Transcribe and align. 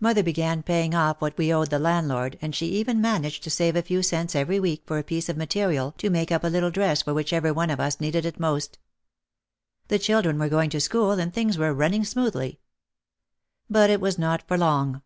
Mother 0.00 0.24
began 0.24 0.64
paying 0.64 0.92
off 0.92 1.20
what 1.20 1.38
we 1.38 1.54
owed 1.54 1.70
the 1.70 1.78
landlord 1.78 2.36
and 2.42 2.52
she 2.52 2.66
even 2.70 3.00
man 3.00 3.24
aged 3.24 3.44
to 3.44 3.48
save 3.50 3.76
a 3.76 3.82
few 3.82 4.02
cents 4.02 4.34
every 4.34 4.58
week 4.58 4.82
for 4.86 4.98
a 4.98 5.04
piece 5.04 5.28
of 5.28 5.36
material 5.36 5.94
to 5.98 6.10
make 6.10 6.32
up 6.32 6.42
a 6.42 6.48
little 6.48 6.72
dress 6.72 7.02
for 7.02 7.14
whichever 7.14 7.54
one 7.54 7.70
of 7.70 7.78
us 7.78 8.00
needed 8.00 8.26
it 8.26 8.40
most. 8.40 8.80
The 9.86 10.00
children 10.00 10.36
were 10.40 10.48
going 10.48 10.70
to 10.70 10.80
school 10.80 11.12
and 11.12 11.32
things 11.32 11.58
were 11.58 11.72
running 11.72 12.04
smoothly. 12.04 12.58
But 13.70 13.88
it 13.88 14.00
was 14.00 14.18
not 14.18 14.42
for 14.48 14.58
long. 14.58 15.00